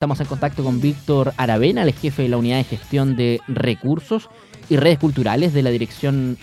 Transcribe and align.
Estamos 0.00 0.20
en 0.20 0.28
contacto 0.28 0.64
con 0.64 0.80
Víctor 0.80 1.34
Aravena, 1.36 1.82
el 1.82 1.92
jefe 1.92 2.22
de 2.22 2.30
la 2.30 2.38
Unidad 2.38 2.56
de 2.56 2.64
Gestión 2.64 3.16
de 3.16 3.38
Recursos 3.48 4.30
y 4.70 4.78
Redes 4.78 4.98
Culturales 4.98 5.52
de 5.52 5.62
la 5.62 5.68
Dirección 5.68 6.38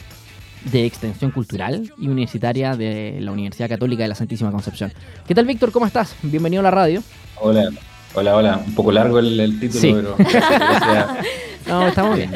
de 0.72 0.86
Extensión 0.86 1.32
Cultural 1.32 1.92
y 1.98 2.08
Universitaria 2.08 2.76
de 2.76 3.18
la 3.20 3.32
Universidad 3.32 3.68
Católica 3.68 4.04
de 4.04 4.10
la 4.10 4.14
Santísima 4.14 4.52
Concepción. 4.52 4.94
¿Qué 5.28 5.34
tal, 5.34 5.48
Víctor? 5.48 5.72
¿Cómo 5.72 5.88
estás? 5.88 6.16
Bienvenido 6.22 6.60
a 6.60 6.66
la 6.66 6.70
radio. 6.70 7.02
Hola, 7.42 7.72
hola, 8.14 8.36
hola. 8.36 8.64
Un 8.64 8.76
poco 8.76 8.92
largo 8.92 9.18
el, 9.18 9.60
título, 9.60 10.16
pero... 10.18 10.18
no, 11.68 11.88
estamos 11.88 12.16
bien. 12.16 12.32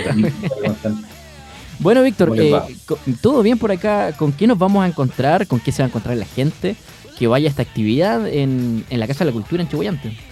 bueno, 1.78 2.02
Víctor, 2.02 2.34
eh, 2.36 2.60
¿todo 3.22 3.44
bien 3.44 3.60
por 3.60 3.72
acá? 3.72 4.14
¿Con 4.14 4.32
qué 4.34 4.48
nos 4.48 4.58
vamos 4.58 4.84
a 4.84 4.88
encontrar? 4.88 5.46
¿Con 5.46 5.60
qué 5.60 5.72
se 5.72 5.84
va 5.84 5.86
a 5.86 5.90
encontrar 5.90 6.18
la 6.18 6.26
gente 6.26 6.76
que 7.20 7.28
vaya 7.28 7.48
a 7.48 7.52
esta 7.52 7.62
actividad 7.62 8.28
en, 8.28 8.84
en 8.90 9.00
la 9.00 9.06
Casa 9.06 9.20
de 9.20 9.30
la 9.30 9.34
Cultura 9.34 9.62
en 9.62 9.70
Chihuayante? 9.70 10.31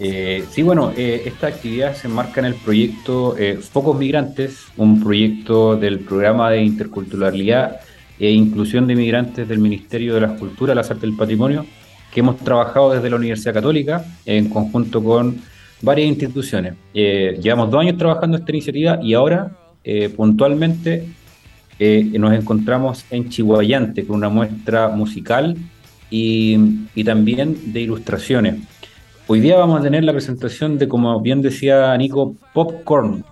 Eh, 0.00 0.44
sí, 0.50 0.62
bueno, 0.62 0.92
eh, 0.96 1.22
esta 1.26 1.48
actividad 1.48 1.94
se 1.94 2.06
enmarca 2.06 2.40
en 2.40 2.46
el 2.46 2.54
proyecto 2.54 3.36
eh, 3.36 3.56
Focos 3.56 3.98
Migrantes, 3.98 4.66
un 4.76 5.02
proyecto 5.02 5.76
del 5.76 6.00
programa 6.00 6.50
de 6.50 6.62
interculturalidad 6.62 7.80
e 8.18 8.30
inclusión 8.30 8.86
de 8.86 8.94
migrantes 8.94 9.48
del 9.48 9.58
Ministerio 9.58 10.14
de 10.14 10.20
las 10.20 10.38
Culturas, 10.38 10.76
las 10.76 10.90
Artes 10.90 11.04
y 11.04 11.12
el 11.12 11.16
Patrimonio, 11.16 11.66
que 12.12 12.20
hemos 12.20 12.36
trabajado 12.38 12.92
desde 12.92 13.10
la 13.10 13.16
Universidad 13.16 13.54
Católica 13.54 14.04
en 14.24 14.48
conjunto 14.48 15.02
con 15.02 15.40
varias 15.82 16.08
instituciones. 16.08 16.74
llevamos 16.92 17.70
dos 17.70 17.80
años 17.80 17.96
trabajando 17.96 18.36
esta 18.36 18.50
iniciativa 18.50 18.98
y 19.00 19.14
ahora, 19.14 19.52
puntualmente, 20.16 21.06
nos 22.18 22.32
encontramos 22.32 23.04
en 23.10 23.28
Chihuayante 23.28 24.04
con 24.04 24.16
una 24.16 24.28
muestra 24.28 24.88
musical 24.88 25.56
y 26.10 27.04
también 27.04 27.72
de 27.72 27.82
ilustraciones. 27.82 28.56
Hoy 29.30 29.40
día 29.40 29.58
vamos 29.58 29.78
a 29.78 29.82
tener 29.82 30.04
la 30.04 30.12
presentación 30.12 30.78
de, 30.78 30.88
como 30.88 31.20
bien 31.20 31.42
decía 31.42 31.94
Nico, 31.98 32.34
Popcorn. 32.54 33.26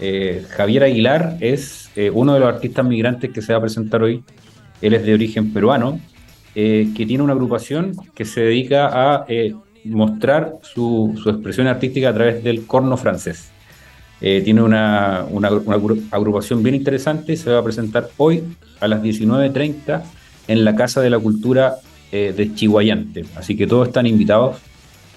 Eh, 0.00 0.42
Javier 0.48 0.84
Aguilar 0.84 1.36
es 1.38 1.90
eh, 1.96 2.08
uno 2.08 2.32
de 2.32 2.40
los 2.40 2.48
artistas 2.48 2.82
migrantes 2.86 3.30
que 3.30 3.42
se 3.42 3.52
va 3.52 3.58
a 3.58 3.60
presentar 3.60 4.02
hoy. 4.02 4.24
Él 4.80 4.94
es 4.94 5.04
de 5.04 5.12
origen 5.12 5.52
peruano, 5.52 6.00
eh, 6.54 6.88
que 6.96 7.04
tiene 7.04 7.22
una 7.22 7.34
agrupación 7.34 7.92
que 8.14 8.24
se 8.24 8.40
dedica 8.40 8.88
a 8.90 9.26
mostrar 9.84 10.54
su, 10.62 11.14
expresión 11.26 11.66
artística 11.66 12.08
a 12.08 12.14
través 12.14 12.42
del 12.42 12.64
corno 12.64 12.96
francés. 12.96 13.50
tiene 14.20 14.62
una, 14.62 15.26
una, 15.30 15.48
agrupación 16.10 16.62
bien 16.62 16.74
interesante 16.74 17.36
se 17.36 17.50
va 17.50 17.58
a 17.58 17.62
presentar 17.62 18.08
hoy 18.16 18.42
a 18.80 18.88
las 18.88 19.02
19.30 19.02 20.02
en 20.48 20.64
la 20.64 20.74
Casa 20.74 21.02
de 21.02 21.10
la 21.10 21.18
Cultura 21.18 21.74
de 22.10 22.50
Chihuayante. 22.54 23.26
Así 23.36 23.58
que 23.58 23.66
todos 23.66 23.88
están 23.88 24.06
invitados 24.06 24.56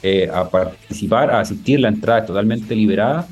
eh, 0.03 0.30
a 0.34 0.50
participar, 0.50 1.31
a 1.31 1.40
asistir. 1.40 1.80
La 1.80 1.88
entrada 1.90 2.20
es 2.20 2.26
totalmente 2.26 2.76
liberada 2.76 3.28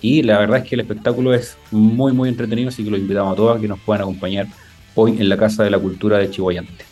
y 0.00 0.22
la 0.22 0.38
verdad 0.38 0.58
es 0.58 0.68
que 0.68 0.74
el 0.74 0.80
espectáculo 0.80 1.34
es 1.34 1.56
muy, 1.70 2.12
muy 2.12 2.28
entretenido, 2.28 2.68
así 2.68 2.84
que 2.84 2.90
los 2.90 3.00
invitamos 3.00 3.32
a 3.32 3.36
todos 3.36 3.58
a 3.58 3.60
que 3.60 3.68
nos 3.68 3.80
puedan 3.80 4.02
acompañar 4.02 4.46
hoy 4.94 5.12
en 5.18 5.28
la 5.28 5.36
Casa 5.36 5.64
de 5.64 5.70
la 5.70 5.78
Cultura 5.78 6.18
de 6.18 6.30
Chihuayante. 6.30 6.84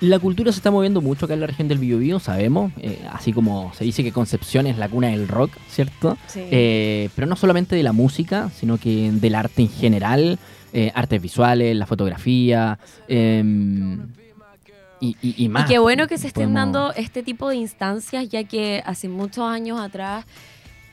La 0.00 0.18
cultura 0.18 0.50
se 0.50 0.58
está 0.58 0.70
moviendo 0.70 1.02
mucho 1.02 1.26
acá 1.26 1.34
en 1.34 1.40
la 1.40 1.46
región 1.46 1.68
del 1.68 1.76
Biobío, 1.76 2.20
sabemos, 2.20 2.72
eh, 2.80 2.98
así 3.12 3.34
como 3.34 3.70
se 3.74 3.84
dice 3.84 4.02
que 4.02 4.12
Concepción 4.12 4.66
es 4.66 4.78
la 4.78 4.88
cuna 4.88 5.08
del 5.08 5.28
rock, 5.28 5.50
¿cierto? 5.68 6.16
Eh, 6.34 7.10
pero 7.14 7.26
no 7.26 7.36
solamente 7.36 7.76
de 7.76 7.82
la 7.82 7.92
música, 7.92 8.50
sino 8.58 8.78
que 8.78 9.10
del 9.12 9.34
arte 9.34 9.60
en 9.62 9.68
general, 9.68 10.38
artes 10.94 11.20
visuales, 11.20 11.76
la 11.76 11.84
fotografía, 11.84 12.78
em, 15.00 15.14
y, 15.22 15.48
más. 15.48 15.68
qué 15.68 15.78
bueno 15.78 16.06
que 16.06 16.18
se 16.18 16.26
estén 16.28 16.54
dando 16.54 16.92
este 16.94 17.22
tipo 17.22 17.48
de 17.48 17.56
instancias, 17.56 18.28
ya 18.28 18.44
que 18.44 18.82
hace 18.84 19.08
muchos 19.08 19.44
años 19.44 19.80
atrás 19.80 20.24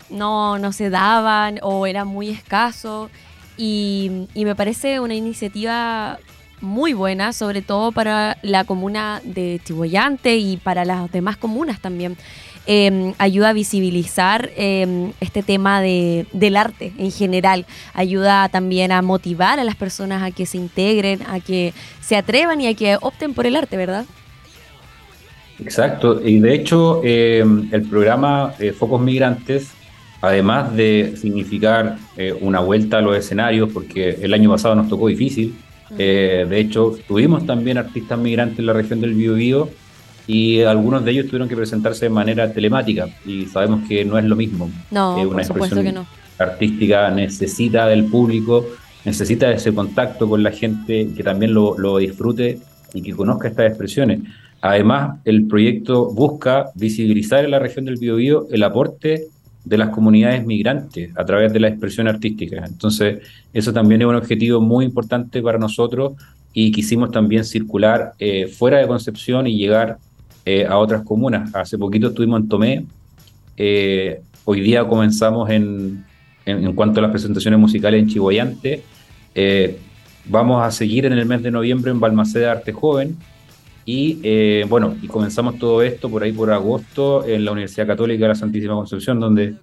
no, 0.09 0.58
no 0.58 0.72
se 0.72 0.89
daban 0.89 1.59
o 1.61 1.86
era 1.86 2.05
muy 2.05 2.30
escaso. 2.30 3.09
Y, 3.58 4.28
y 4.33 4.45
me 4.45 4.55
parece 4.55 5.00
una 5.00 5.16
iniciativa 5.16 6.19
muy 6.62 6.94
buena, 6.94 7.34
sobre 7.34 7.62
todo 7.62 7.91
para 7.91 8.38
la 8.41 8.63
comuna 8.63 9.22
de 9.23 9.62
Chihuayante 9.63 10.38
y 10.38 10.57
para 10.57 10.85
las 10.85 11.12
demás 11.12 11.38
comunas 11.38 11.79
también. 11.79 12.17
Em, 12.69 13.13
ayuda 13.17 13.50
a 13.50 13.53
visibilizar 13.53 14.50
em, 14.57 15.13
este 15.22 15.41
tema 15.41 15.81
de, 15.81 16.25
del 16.33 16.57
arte 16.57 16.91
en 16.97 17.11
general, 17.11 17.66
ayuda 17.94 18.50
también 18.50 18.91
a 18.91 19.01
motivar 19.01 19.57
a 19.57 19.63
las 19.63 19.75
personas 19.75 20.22
a 20.22 20.31
que 20.31 20.45
se 20.45 20.57
integren, 20.57 21.22
a 21.29 21.39
que 21.39 21.73
se 22.01 22.17
atrevan 22.17 22.59
y 22.59 22.67
a 22.67 22.73
que 22.73 22.97
opten 23.00 23.33
por 23.33 23.45
el 23.45 23.55
arte, 23.55 23.78
¿verdad? 23.78 24.05
Exacto, 25.59 26.22
y 26.22 26.39
de 26.41 26.55
hecho 26.55 27.01
em, 27.05 27.69
el 27.72 27.83
programa 27.83 28.53
eh, 28.59 28.73
Focos 28.73 28.99
Migrantes, 28.99 29.69
además 30.19 30.75
de 30.75 31.13
significar 31.16 31.97
eh, 32.17 32.35
una 32.41 32.59
vuelta 32.59 32.97
a 32.97 33.01
los 33.01 33.16
escenarios, 33.16 33.72
porque 33.72 34.19
el 34.22 34.34
año 34.34 34.51
pasado 34.51 34.75
nos 34.75 34.89
tocó 34.89 35.07
difícil, 35.07 35.55
eh, 35.97 36.45
de 36.49 36.59
hecho 36.59 36.99
tuvimos 37.07 37.45
también 37.45 37.78
artistas 37.78 38.19
migrantes 38.19 38.59
en 38.59 38.66
la 38.66 38.73
región 38.73 38.99
del 38.99 39.13
Biobío, 39.13 39.69
y 40.28 40.62
algunos 40.62 41.04
de 41.06 41.12
ellos 41.12 41.28
tuvieron 41.28 41.48
que 41.48 41.56
presentarse 41.56 42.06
de 42.06 42.10
manera 42.10 42.52
telemática 42.52 43.08
y 43.26 43.46
sabemos 43.46 43.88
que 43.88 44.04
no 44.04 44.18
es 44.20 44.26
lo 44.26 44.36
mismo. 44.36 44.70
No, 44.92 45.16
una 45.16 45.30
por 45.30 45.46
supuesto 45.46 45.82
que 45.82 45.94
no. 45.94 46.06
Artística 46.38 47.10
necesita 47.10 47.88
del 47.88 48.04
público, 48.06 48.66
necesita 49.06 49.50
ese 49.52 49.74
contacto 49.74 50.28
con 50.28 50.44
la 50.44 50.52
gente 50.52 51.10
que 51.16 51.24
también 51.24 51.54
lo, 51.54 51.78
lo 51.78 51.98
disfrute 51.98 52.60
y 52.94 53.02
que 53.02 53.14
conozca 53.14 53.48
estas 53.48 53.68
expresiones. 53.68 54.20
Además, 54.62 55.20
el 55.24 55.48
proyecto 55.48 56.12
busca 56.12 56.72
visibilizar 56.76 57.46
en 57.46 57.52
la 57.52 57.59
región 57.59 57.86
del 57.86 57.98
Biobío 57.98 58.48
el 58.52 58.64
aporte 58.64 59.28
de 59.64 59.78
las 59.78 59.90
comunidades 59.90 60.46
migrantes 60.46 61.12
a 61.16 61.26
través 61.26 61.54
de 61.54 61.59
la 61.59 61.68
expresión 61.68 62.08
artística. 62.08 62.66
Entonces, 62.66 63.20
eso 63.54 63.74
también 63.74 64.02
es 64.02 64.08
un 64.08 64.16
objetivo 64.16 64.62
muy 64.62 64.86
importante 64.86 65.42
para 65.42 65.58
nosotros 65.58 66.14
y 66.54 66.72
quisimos 66.72 67.12
también 67.12 67.44
circular 67.44 68.14
eh, 68.18 68.48
fuera 68.48 68.80
de 68.80 68.88
Concepción 68.88 69.46
y 69.46 69.58
llegar 69.58 69.98
eh, 70.50 70.66
a 70.66 70.78
otras 70.78 71.03
comunas. 71.03 71.53
Hace 71.53 71.78
poquito 71.78 72.08
estuvimos 72.08 72.40
en 72.40 72.47
Tomé, 72.47 72.85
eh, 73.58 74.22
hoy 74.46 74.62
día 74.62 74.88
comenzamos 74.88 75.50
en, 75.50 76.06
en, 76.46 76.72
cuanto 76.72 77.02
a 77.02 77.02
las 77.02 77.12
presentaciones 77.12 77.59
musicales 77.59 78.02
en 78.02 78.08
Chihuayante, 78.08 78.81
eh, 79.35 79.78
vamos 80.24 80.63
a 80.63 80.72
seguir 80.72 81.06
en 81.06 81.12
el 81.12 81.25
mes 81.25 81.44
de 81.44 81.52
noviembre 81.52 81.91
en 81.91 82.00
Balmaceda 82.00 82.53
Arte 82.53 82.72
Joven 82.72 83.18
y 83.85 84.63
bueno, 84.69 84.96
y 85.02 85.08
comenzamos 85.08 85.59
todo 85.59 85.81
esto 85.81 86.09
por 86.09 86.24
ahí 86.24 86.31
por 86.31 86.50
agosto 86.50 87.25
en 87.28 87.44
la 87.44 87.52
Universidad 87.52 87.85
Católica 87.85 88.24
de 88.24 88.29
la 88.29 88.35
Santísima 88.35 88.74
Concepción, 88.75 89.19
donde, 89.19 89.56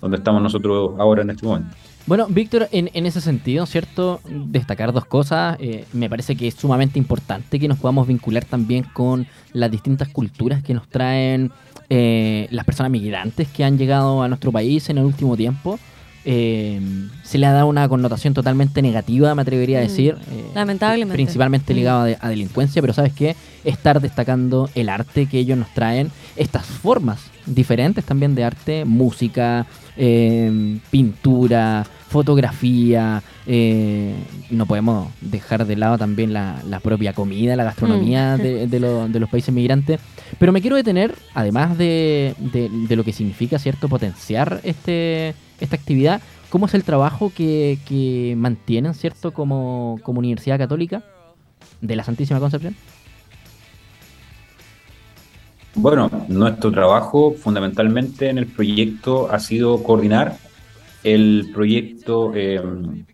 donde 0.00 0.16
estamos 0.16 0.42
nosotros 0.42 0.94
ahora 0.98 1.22
en 1.22 1.30
este 1.30 1.46
momento. 1.46 1.72
Bueno, 2.06 2.26
Víctor, 2.28 2.68
en, 2.72 2.90
en, 2.94 3.06
ese 3.06 3.20
sentido, 3.20 3.64
¿cierto? 3.66 4.20
Destacar 4.24 4.92
dos 4.92 5.04
cosas. 5.04 5.56
Eh, 5.60 5.84
me 5.92 6.10
parece 6.10 6.36
que 6.36 6.48
es 6.48 6.54
sumamente 6.54 6.98
importante 6.98 7.60
que 7.60 7.68
nos 7.68 7.78
podamos 7.78 8.08
vincular 8.08 8.44
también 8.44 8.84
con 8.92 9.26
las 9.52 9.70
distintas 9.70 10.08
culturas 10.08 10.62
que 10.62 10.74
nos 10.74 10.88
traen 10.88 11.52
eh, 11.90 12.48
las 12.50 12.64
personas 12.64 12.90
migrantes 12.90 13.48
que 13.48 13.64
han 13.64 13.78
llegado 13.78 14.22
a 14.22 14.28
nuestro 14.28 14.50
país 14.50 14.90
en 14.90 14.98
el 14.98 15.04
último 15.04 15.36
tiempo. 15.36 15.78
Eh, 16.24 16.80
se 17.22 17.38
le 17.38 17.46
ha 17.46 17.52
dado 17.52 17.66
una 17.66 17.88
connotación 17.88 18.34
totalmente 18.34 18.80
negativa, 18.82 19.34
me 19.34 19.42
atrevería 19.42 19.78
a 19.78 19.82
mm, 19.82 19.86
decir. 19.86 20.16
Lamentablemente. 20.54 21.14
Principalmente 21.14 21.72
mm. 21.72 21.76
ligada 21.76 22.18
a, 22.20 22.28
delincuencia, 22.28 22.82
pero 22.82 22.94
¿sabes 22.94 23.12
qué? 23.12 23.36
Estar 23.64 24.00
destacando 24.00 24.68
el 24.74 24.88
arte 24.88 25.26
que 25.26 25.38
ellos 25.38 25.56
nos 25.56 25.72
traen, 25.72 26.10
estas 26.36 26.66
formas 26.66 27.31
diferentes 27.46 28.04
también 28.04 28.34
de 28.34 28.44
arte, 28.44 28.84
música, 28.84 29.66
eh, 29.96 30.78
pintura, 30.90 31.84
fotografía. 32.08 33.22
Eh, 33.46 34.14
no 34.50 34.66
podemos 34.66 35.08
dejar 35.20 35.66
de 35.66 35.76
lado 35.76 35.98
también 35.98 36.32
la, 36.32 36.80
propia 36.82 37.12
comida, 37.12 37.56
la 37.56 37.64
gastronomía 37.64 38.36
mm. 38.36 38.68
de, 38.68 39.20
los 39.20 39.30
países 39.30 39.52
migrantes. 39.52 40.00
Pero 40.38 40.52
me 40.52 40.60
quiero 40.60 40.76
detener, 40.76 41.14
además 41.34 41.76
de, 41.78 42.34
lo 42.88 43.04
que 43.04 43.12
significa, 43.12 43.58
¿cierto?, 43.58 43.88
potenciar 43.88 44.60
este, 44.62 45.34
esta 45.60 45.76
actividad, 45.76 46.20
¿cómo 46.50 46.66
es 46.66 46.74
el 46.74 46.84
trabajo 46.84 47.32
que, 47.34 48.34
mantienen, 48.36 48.94
¿cierto?, 48.94 49.32
como, 49.32 49.98
como 50.02 50.18
Universidad 50.20 50.58
Católica 50.58 51.02
de 51.80 51.96
la 51.96 52.04
Santísima 52.04 52.40
Concepción. 52.40 52.76
Bueno, 55.74 56.10
nuestro 56.28 56.70
trabajo 56.70 57.32
fundamentalmente 57.32 58.28
en 58.28 58.36
el 58.36 58.46
proyecto 58.46 59.32
ha 59.32 59.38
sido 59.38 59.82
coordinar 59.82 60.36
el 61.02 61.50
proyecto. 61.54 62.34
Em, 62.34 63.04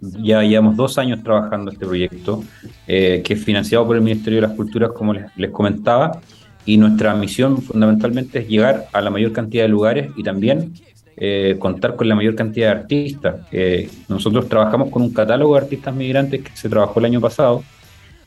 ya 0.00 0.42
llevamos 0.42 0.76
dos 0.76 0.98
años 0.98 1.22
trabajando 1.22 1.70
este 1.70 1.86
proyecto, 1.86 2.44
eh, 2.86 3.22
que 3.24 3.34
es 3.34 3.44
financiado 3.44 3.86
por 3.86 3.96
el 3.96 4.02
Ministerio 4.02 4.40
de 4.40 4.48
las 4.48 4.56
Culturas, 4.56 4.90
como 4.92 5.14
les, 5.14 5.50
comentaba, 5.50 6.20
y 6.66 6.76
nuestra 6.76 7.14
misión 7.14 7.62
fundamentalmente 7.62 8.40
es 8.40 8.48
llegar 8.48 8.88
a 8.92 9.00
la 9.00 9.10
mayor 9.10 9.32
cantidad 9.32 9.64
de 9.64 9.68
lugares 9.68 10.10
y 10.16 10.22
también 10.22 10.74
eh, 11.16 11.56
contar 11.58 11.96
con 11.96 12.08
la 12.08 12.14
mayor 12.14 12.34
cantidad 12.34 12.74
de 12.74 12.80
artistas. 12.80 13.36
Eh, 13.52 13.88
nosotros 14.08 14.48
trabajamos 14.48 14.90
con 14.90 15.02
un 15.02 15.14
catálogo 15.14 15.54
de 15.54 15.62
artistas 15.62 15.94
migrantes 15.94 16.42
que 16.42 16.56
se 16.56 16.68
trabajó 16.68 17.00
el 17.00 17.06
año 17.06 17.20
pasado 17.20 17.62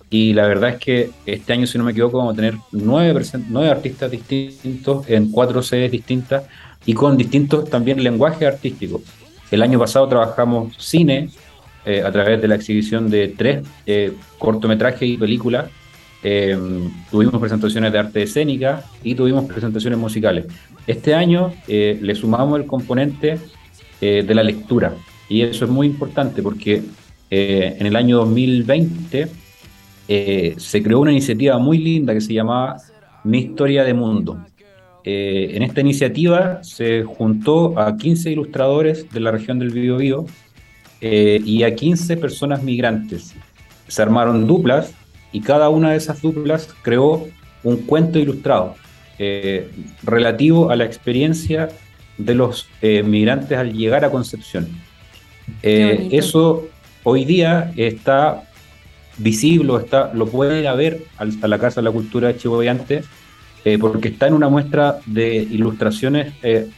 y 0.10 0.34
la 0.34 0.48
verdad 0.48 0.72
es 0.72 0.76
que 0.78 1.10
este 1.26 1.54
año, 1.54 1.66
si 1.66 1.78
no 1.78 1.84
me 1.84 1.92
equivoco, 1.92 2.18
vamos 2.18 2.34
a 2.34 2.36
tener 2.36 2.56
nueve, 2.72 3.22
nueve 3.50 3.70
artistas 3.70 4.12
distintos 4.12 5.10
en 5.10 5.32
cuatro 5.32 5.62
sedes 5.64 5.92
distintas 5.92 6.44
y 6.86 6.94
con 6.94 7.18
distintos 7.18 7.70
también 7.70 8.04
lenguajes 8.04 8.48
artísticos. 8.48 9.02
El 9.50 9.62
año 9.62 9.80
pasado 9.80 10.08
trabajamos 10.08 10.76
cine 10.78 11.30
eh, 11.86 12.04
a 12.04 12.12
través 12.12 12.42
de 12.42 12.48
la 12.48 12.56
exhibición 12.56 13.10
de 13.10 13.30
tres 13.30 13.66
eh, 13.86 14.14
cortometrajes 14.38 15.08
y 15.08 15.18
películas. 15.18 15.70
Eh, 16.24 16.58
tuvimos 17.12 17.40
presentaciones 17.40 17.92
de 17.92 18.00
arte 18.00 18.24
escénica 18.24 18.84
y 19.04 19.16
tuvimos 19.16 19.46
presentaciones 19.46 20.00
musicales. 20.00 20.46
Este 20.88 21.16
año 21.16 21.54
le 21.68 22.16
sumamos 22.16 22.60
el 22.60 22.68
componente 22.68 23.40
de 24.00 24.36
la 24.36 24.44
lectura 24.44 24.94
y 25.28 25.42
eso 25.42 25.66
es 25.66 25.72
muy 25.72 25.88
importante 25.88 26.44
porque 26.44 26.84
en 27.32 27.88
el 27.88 27.96
año 27.96 28.18
2020 28.18 29.45
se 30.08 30.84
creó 30.84 31.00
una 31.00 31.12
iniciativa 31.12 31.58
muy 31.58 31.78
linda 31.78 32.14
que 32.14 32.22
se 32.22 32.34
llamaba 32.34 32.78
Mi 33.24 33.40
Historia 33.40 33.84
de 33.84 33.94
Mundo. 33.94 34.38
en 35.04 35.64
esta 35.64 35.82
iniciativa 35.82 36.64
se 36.64 37.04
juntó 37.04 37.80
a 37.80 37.96
15 37.98 38.32
ilustradores 38.32 39.10
de 39.12 39.20
la 39.20 39.32
región 39.32 39.60
del 39.60 39.72
Biobío 39.72 40.26
eh, 41.02 41.42
y 41.46 41.62
a 41.64 41.76
15 41.76 42.18
personas 42.18 42.64
migrantes. 42.64 43.36
Se 43.88 44.02
armaron 44.02 44.48
duplas 44.48 44.92
y 45.32 45.42
cada 45.42 45.70
una 45.70 45.92
de 45.92 45.98
esas 45.98 46.22
duplas 46.22 46.70
creó 46.82 47.28
un 47.64 47.78
cuento 47.78 48.18
ilustrado 48.18 48.76
eh, 49.20 49.70
relativo 50.04 50.72
a 50.72 50.76
la 50.76 50.86
experiencia 50.86 51.70
de 52.18 52.34
los 52.34 52.68
eh, 52.82 53.04
migrantes 53.04 53.58
al 53.58 53.74
llegar 53.74 54.04
a 54.04 54.10
Concepción. 54.10 54.68
eso 55.62 56.68
hoy 57.04 57.24
día 57.24 57.72
está 57.76 58.44
visible, 59.18 59.74
está, 59.78 60.14
lo 60.14 60.28
puede 60.28 60.62
ver 60.76 61.06
a 61.18 61.48
la 61.48 61.60
Casa 61.60 61.82
de 61.82 61.86
la 61.86 61.92
Cultura 61.92 62.28
de 62.30 62.38
Chihuahuante, 62.38 63.04
porque 63.80 64.10
está 64.10 64.28
en 64.28 64.34
una 64.36 64.48
muestra 64.48 65.00
de 65.08 65.38
ilustraciones 65.38 66.34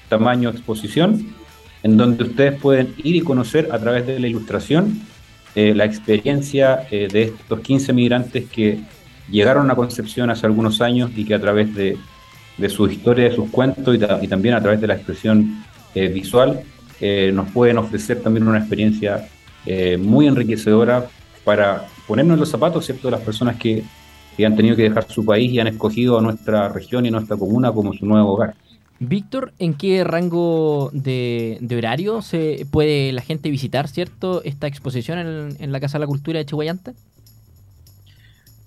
tamaño 0.08 0.50
exposición 0.50 1.36
en 1.84 1.98
donde 1.98 2.24
ustedes 2.24 2.60
pueden 2.60 2.94
ir 2.98 3.16
y 3.16 3.22
conocer 3.22 3.70
a 3.72 3.80
través 3.80 4.06
de 4.06 4.20
la 4.20 4.28
ilustración 4.28 5.02
eh, 5.56 5.74
la 5.74 5.86
experiencia 5.86 6.88
eh, 6.92 7.08
de 7.12 7.24
estos 7.24 7.60
15 7.62 7.94
migrantes 7.94 8.50
que 8.50 8.80
llegaron 9.30 9.70
a 9.72 9.76
Concepción 9.76 10.30
hace 10.30 10.46
algunos 10.46 10.82
años 10.82 11.12
y 11.16 11.26
que 11.26 11.34
a 11.34 11.40
través 11.40 11.74
de, 11.74 11.98
de 12.58 12.70
su 12.70 12.88
historia, 12.88 13.30
de 13.30 13.36
sus 13.36 13.50
cuentos 13.50 13.96
y, 13.96 14.28
también 14.28 14.56
a 14.56 14.62
través 14.62 14.82
de 14.82 14.88
la 14.88 14.96
expresión 14.96 15.64
eh, 15.96 16.08
visual 16.08 16.62
nos 17.32 17.52
pueden 17.52 17.78
ofrecer 17.78 18.24
también 18.24 18.48
una 18.48 18.58
experiencia 18.58 19.28
muy 20.00 20.26
enriquecedora 20.26 21.06
para 21.48 21.88
ponernos 22.06 22.34
en 22.34 22.42
los 22.42 22.50
zapatos 22.50 22.86
¿cierto? 22.86 23.08
de 23.08 23.12
las 23.12 23.22
personas 23.22 23.56
que, 23.56 23.82
que 24.36 24.46
han 24.46 24.58
tenido 24.58 24.76
que 24.76 24.82
dejar 24.84 25.10
su 25.10 25.24
país 25.24 25.50
y 25.50 25.62
han 25.62 25.68
escogido 25.68 26.20
a 26.20 26.22
nuestra 26.22 26.68
región 26.68 27.06
y 27.06 27.08
a 27.08 27.12
nuestra 27.12 27.38
comuna 27.38 27.72
como 27.72 27.94
su 27.94 28.06
nuevo 28.06 28.34
hogar. 28.34 28.54
Víctor, 29.00 29.54
¿en 29.58 29.74
qué 29.74 30.04
rango 30.04 30.90
de, 30.92 31.58
horario 31.72 32.22
se 32.22 32.68
puede 32.70 33.14
la 33.14 33.22
gente 33.22 33.50
visitar, 33.50 33.88
cierto, 33.88 34.44
esta 34.44 34.68
exposición 34.68 35.56
en, 35.58 35.72
la 35.72 35.80
Casa 35.80 35.98
de 35.98 36.02
la 36.02 36.08
Cultura 36.08 36.40
de 36.40 36.46
Chihuayante? 36.46 36.92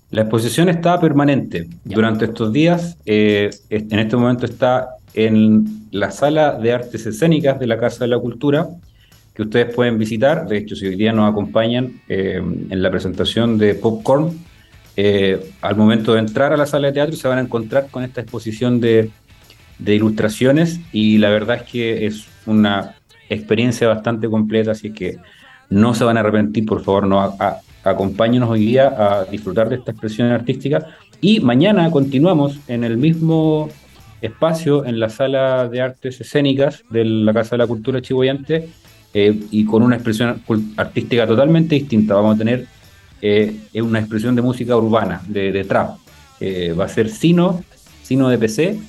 La 0.09 0.21
exposición 0.21 0.67
está 0.67 0.99
permanente 0.99 1.69
durante 1.83 2.25
estos 2.25 2.51
días. 2.51 2.97
Eh, 3.05 3.51
en 3.69 3.99
este 3.99 4.17
momento 4.17 4.47
está 4.47 4.95
en 5.13 5.87
la 5.91 6.09
sala 6.09 6.57
de 6.57 6.73
artes 6.73 7.05
escénicas 7.05 7.59
de 7.59 7.67
la 7.67 7.77
Casa 7.77 8.05
de 8.05 8.07
la 8.07 8.17
Cultura, 8.17 8.69
que 9.41 9.47
ustedes 9.47 9.75
pueden 9.75 9.97
visitar. 9.97 10.47
De 10.47 10.57
hecho, 10.57 10.75
si 10.75 10.87
hoy 10.87 10.95
día 10.95 11.13
nos 11.13 11.29
acompañan 11.29 12.01
eh, 12.07 12.41
en 12.69 12.81
la 12.81 12.89
presentación 12.89 13.57
de 13.57 13.75
Popcorn, 13.75 14.31
eh, 14.97 15.51
al 15.61 15.75
momento 15.75 16.13
de 16.13 16.19
entrar 16.19 16.53
a 16.53 16.57
la 16.57 16.65
sala 16.65 16.87
de 16.87 16.93
teatro 16.93 17.15
se 17.15 17.27
van 17.27 17.37
a 17.37 17.41
encontrar 17.41 17.87
con 17.89 18.03
esta 18.03 18.21
exposición 18.21 18.81
de 18.81 19.09
de 19.81 19.95
ilustraciones 19.95 20.79
y 20.93 21.17
la 21.17 21.29
verdad 21.29 21.57
es 21.57 21.63
que 21.63 22.05
es 22.05 22.27
una 22.45 22.95
experiencia 23.29 23.87
bastante 23.87 24.29
completa, 24.29 24.71
así 24.71 24.93
que 24.93 25.17
no 25.69 25.93
se 25.93 26.03
van 26.03 26.17
a 26.17 26.19
arrepentir, 26.19 26.65
por 26.65 26.83
favor, 26.83 27.07
no 27.07 27.19
a, 27.21 27.59
acompáñenos 27.83 28.49
hoy 28.49 28.65
día 28.65 28.93
a 28.95 29.25
disfrutar 29.25 29.69
de 29.69 29.75
esta 29.75 29.91
expresión 29.91 30.31
artística 30.31 30.85
y 31.19 31.39
mañana 31.39 31.89
continuamos 31.89 32.59
en 32.67 32.83
el 32.83 32.97
mismo 32.97 33.69
espacio 34.21 34.85
en 34.85 34.99
la 34.99 35.09
sala 35.09 35.67
de 35.67 35.81
artes 35.81 36.21
escénicas 36.21 36.83
de 36.91 37.05
la 37.05 37.33
Casa 37.33 37.51
de 37.51 37.57
la 37.59 37.67
Cultura 37.67 38.01
Chihuayante 38.01 38.69
eh, 39.13 39.39
y 39.51 39.65
con 39.65 39.83
una 39.83 39.95
expresión 39.95 40.41
artística 40.77 41.27
totalmente 41.27 41.75
distinta. 41.75 42.15
Vamos 42.15 42.35
a 42.35 42.37
tener 42.37 42.67
eh, 43.21 43.55
una 43.75 43.99
expresión 43.99 44.35
de 44.35 44.41
música 44.41 44.75
urbana, 44.75 45.21
de, 45.27 45.63
trap. 45.63 45.97
Va 46.79 46.85
a 46.85 46.89
ser 46.89 47.09
Sino, 47.09 47.63
Sino 48.01 48.29
de 48.29 48.37
PC, 48.37 48.79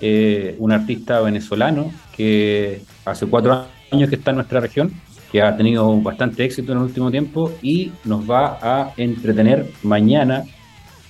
eh, 0.00 0.56
un 0.58 0.72
artista 0.72 1.20
venezolano 1.20 1.92
que 2.16 2.82
hace 3.04 3.26
cuatro 3.26 3.66
años 3.90 4.08
que 4.08 4.16
está 4.16 4.32
en 4.32 4.36
nuestra 4.36 4.60
región, 4.60 4.92
que 5.30 5.40
ha 5.40 5.56
tenido 5.56 6.00
bastante 6.00 6.44
éxito 6.44 6.72
en 6.72 6.78
el 6.78 6.84
último 6.84 7.10
tiempo 7.10 7.52
y 7.62 7.92
nos 8.04 8.28
va 8.28 8.58
a 8.60 8.92
entretener 8.96 9.70
mañana 9.82 10.44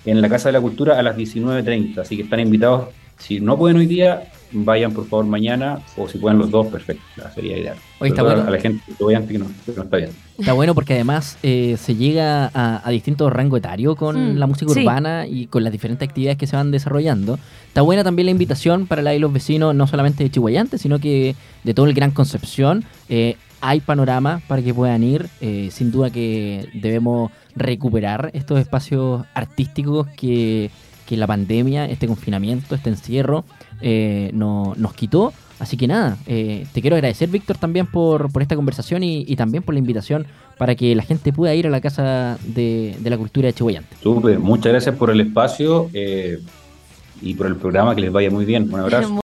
en 0.04 0.20
la 0.20 0.28
Casa 0.28 0.48
de 0.48 0.52
la 0.52 0.60
Cultura 0.60 0.98
a 0.98 1.02
las 1.02 1.16
19.30. 1.16 1.98
Así 1.98 2.16
que 2.16 2.22
están 2.22 2.40
invitados, 2.40 2.88
si 3.18 3.40
no 3.40 3.56
pueden 3.56 3.78
hoy 3.78 3.86
día, 3.86 4.30
vayan 4.54 4.92
por 4.92 5.06
favor 5.06 5.26
mañana 5.26 5.80
o 5.96 6.08
si 6.08 6.18
pueden 6.18 6.38
los 6.38 6.50
dos, 6.50 6.66
perfecto, 6.68 7.02
sería 7.34 7.58
ideal. 7.58 7.76
está 8.00 8.22
bueno. 8.22 8.42
A 8.42 8.50
la 8.50 8.60
gente 8.60 8.84
que 8.86 9.38
no, 9.38 9.46
que 9.66 9.72
no 9.74 9.82
está 9.82 9.96
bien. 9.96 10.10
Está 10.38 10.52
bueno 10.52 10.74
porque 10.74 10.94
además 10.94 11.38
eh, 11.42 11.76
se 11.78 11.96
llega 11.96 12.50
a, 12.54 12.90
distintos 12.90 13.32
rangos 13.32 13.58
etarios 13.58 13.96
con 13.96 14.34
mm, 14.34 14.36
la 14.36 14.46
música 14.46 14.72
urbana 14.72 15.26
y 15.26 15.46
con 15.46 15.64
las 15.64 15.72
diferentes 15.72 16.08
actividades 16.08 16.38
que 16.38 16.46
se 16.46 16.56
van 16.56 16.70
desarrollando. 16.70 17.38
Está 17.68 17.82
buena 17.82 18.04
también 18.04 18.26
la 18.26 18.32
invitación 18.32 18.86
para 18.86 19.02
la 19.02 19.14
y 19.14 19.18
los 19.18 19.32
vecinos, 19.32 19.74
no 19.74 19.86
solamente 19.86 20.24
de 20.24 20.30
Chihuayante, 20.30 20.78
sino 20.78 20.98
que 20.98 21.34
de 21.62 21.74
todo 21.74 21.86
el 21.86 21.94
Gran 21.94 22.12
Concepción. 22.12 22.84
Eh, 23.08 23.36
hay 23.60 23.80
panorama 23.80 24.42
para 24.46 24.60
que 24.60 24.74
puedan 24.74 25.02
ir. 25.02 25.26
Eh, 25.40 25.70
sin 25.72 25.90
duda 25.90 26.10
que 26.10 26.68
debemos 26.74 27.30
recuperar 27.56 28.30
estos 28.34 28.60
espacios 28.60 29.24
artísticos 29.32 30.06
que, 30.16 30.70
que 31.06 31.16
la 31.16 31.26
pandemia, 31.26 31.86
este 31.86 32.06
confinamiento, 32.06 32.74
este 32.74 32.90
encierro 32.90 33.44
eh, 33.80 34.30
no, 34.32 34.74
nos 34.76 34.94
quitó. 34.94 35.32
Así 35.58 35.76
que 35.76 35.86
nada, 35.86 36.18
eh, 36.26 36.66
te 36.72 36.80
quiero 36.80 36.96
agradecer, 36.96 37.28
Víctor, 37.28 37.58
también 37.58 37.86
por, 37.86 38.30
por 38.32 38.42
esta 38.42 38.56
conversación 38.56 39.02
y, 39.02 39.36
también 39.36 39.62
por 39.62 39.74
la 39.74 39.78
invitación 39.78 40.26
para 40.58 40.74
que 40.74 40.94
la 40.94 41.02
gente 41.02 41.32
pueda 41.32 41.54
ir 41.54 41.66
a 41.66 41.70
la 41.70 41.80
Casa 41.80 42.38
de, 42.44 42.96
la 43.02 43.16
Cultura 43.16 43.46
de 43.46 43.52
Chihuayante. 43.54 43.96
Súper, 44.02 44.38
muchas 44.38 44.72
gracias 44.72 44.96
por 44.96 45.10
el 45.10 45.20
espacio 45.20 45.90
eh, 45.92 46.40
y 47.22 47.34
por 47.34 47.46
el 47.46 47.56
programa, 47.56 47.94
que 47.94 48.00
les 48.00 48.12
vaya 48.12 48.30
muy 48.30 48.44
bien. 48.44 48.72
Un 48.72 48.80
abrazo. 48.80 49.08